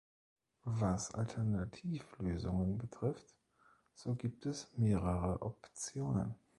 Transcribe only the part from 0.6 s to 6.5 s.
Was Alternativlösungen betrifft, so gibt es mehrere Optionen.